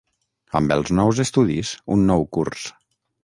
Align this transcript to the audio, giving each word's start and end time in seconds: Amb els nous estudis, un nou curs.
Amb 0.59 0.73
els 0.75 0.91
nous 0.99 1.19
estudis, 1.25 1.73
un 1.97 2.09
nou 2.13 2.27
curs. 2.39 2.65